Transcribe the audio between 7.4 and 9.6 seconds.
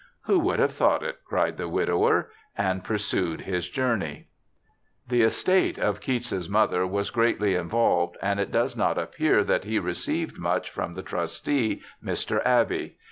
involved, and it does not appear